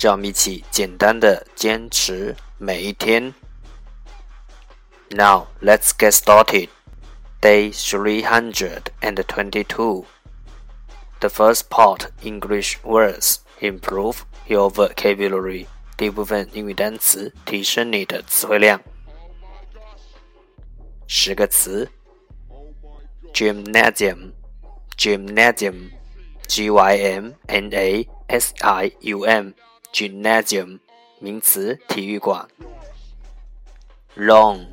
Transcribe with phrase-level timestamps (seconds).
[0.00, 3.34] 让我们一起简单的坚持每一天。
[5.10, 6.68] Now let's get started.
[7.40, 10.04] Day 322.
[11.20, 15.66] The first part English words improve your vocabulary.
[15.96, 18.80] 第一部分英语单词提升你的词汇量。
[21.06, 21.88] 十个词：
[23.32, 24.32] gymnasium,
[24.98, 25.90] gymnasium,
[26.46, 29.52] g y m n a s i u m,
[29.91, 30.79] gymnasium
[31.19, 32.47] 名词体育馆。
[34.15, 34.67] loan,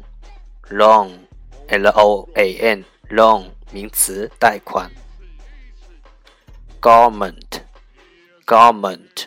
[0.69, 1.11] loan,
[1.69, 4.91] l o a n, loan 名词贷款。
[6.81, 7.61] garment,
[8.47, 9.27] garment,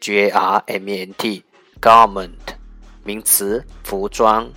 [0.00, 1.44] g a r m e n t,
[1.80, 2.56] garment
[3.04, 4.52] 名词服装。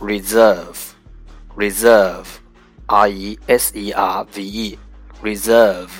[0.00, 0.92] reserve,
[1.56, 2.26] reserve,
[2.86, 4.78] r e s e r v e,
[5.22, 5.90] reserve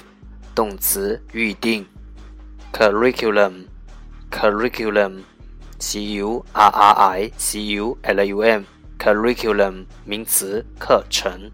[0.54, 1.86] 动词预定。
[2.72, 3.68] Curriculum,
[4.30, 5.24] curriculum,
[5.78, 8.64] c u r r i c u l u m,
[8.98, 11.50] curriculum 名词课程。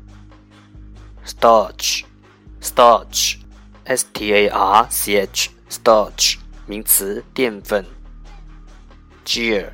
[1.24, 2.04] starch,
[2.60, 3.36] starch,
[3.84, 6.36] s t a r c h, starch
[6.66, 7.84] 名词淀粉。
[9.24, 9.72] gear,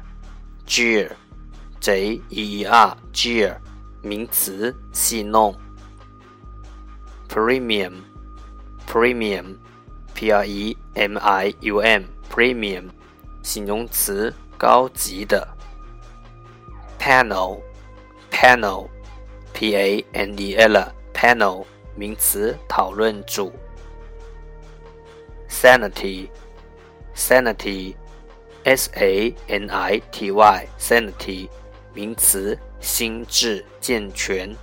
[0.67, 1.11] gear,
[1.81, 3.57] j e e r, gear
[4.03, 5.55] 名词戏弄。
[7.29, 8.03] premium,
[8.87, 9.57] premium,
[10.21, 12.91] p r e m i u m, premium
[13.43, 15.49] 形容词高级的。
[16.99, 17.63] panel,
[18.31, 18.87] panel,
[19.55, 21.65] p a n e l, panel
[21.97, 23.51] 名词讨论组。
[25.49, 26.29] sanity,
[27.17, 27.95] sanity,
[28.65, 31.49] s a n i t y, sanity
[31.95, 34.55] 名词心智健全。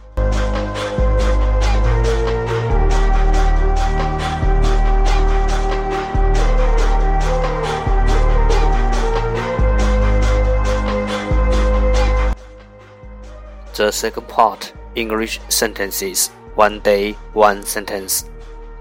[13.77, 18.25] The second part English sentences one day one sentence。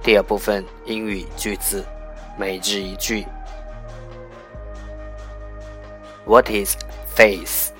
[0.04, 1.86] 第二部分英语句子，
[2.38, 3.26] 每日一句。
[6.26, 6.76] What is
[7.16, 7.72] faith?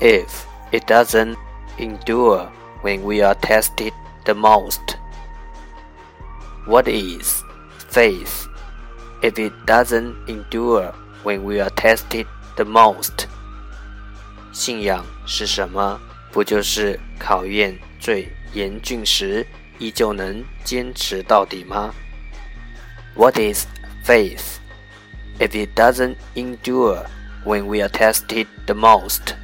[0.00, 0.28] If
[0.70, 1.36] it doesn't
[1.78, 2.48] endure
[2.82, 3.92] when we are tested
[4.24, 4.80] the most.
[6.66, 7.42] What is
[7.90, 8.46] faith?
[9.22, 10.92] If it doesn't endure
[11.24, 12.26] when we are tested
[12.56, 13.26] the most.
[14.52, 16.00] 信仰是什么？
[16.33, 19.45] 不就是考验最严峻时，
[19.77, 21.93] 依旧能坚持到底吗
[23.15, 23.67] ？What is
[24.03, 24.57] faith?
[25.37, 27.05] If it doesn't endure
[27.45, 29.35] when we are tested the most.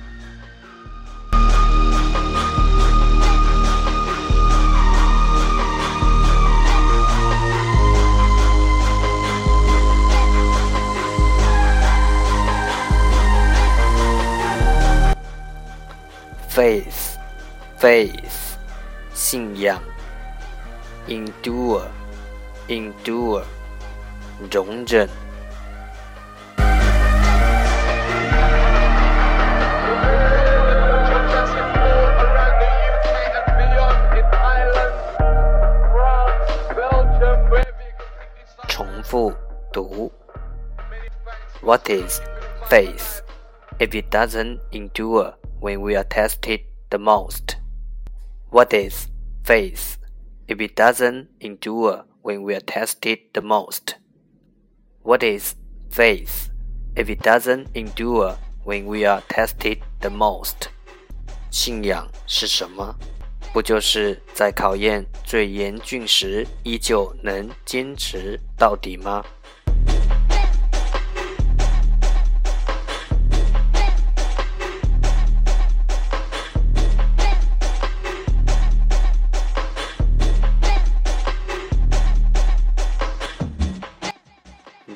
[17.78, 18.56] faith,
[19.12, 19.78] 信仰；
[21.06, 21.88] endure,
[22.68, 23.44] endure,
[24.50, 25.08] 容忍。
[32.16, 34.94] Around the UK and beyond in Ireland,
[35.92, 38.12] France, Belgium, wherever you can
[38.42, 39.32] it's like 重复
[39.72, 40.10] 读。
[40.90, 41.62] many thanks.
[41.62, 42.20] What is
[42.68, 43.22] faith
[43.78, 47.56] if it doesn't endure when we are tested the most?
[48.50, 49.08] What is
[49.44, 49.98] faith
[50.46, 53.96] if it doesn't endure when we are tested the most?
[55.02, 55.54] What is
[55.90, 56.50] faith
[56.94, 60.68] if it doesn't endure when we are tested the most?
[61.50, 62.96] 信仰是什么？
[63.52, 69.24] 不就是在考验最严峻时，依旧能坚持到底吗？